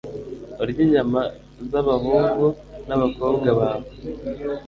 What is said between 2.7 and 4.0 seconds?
n'abakobwa bawe+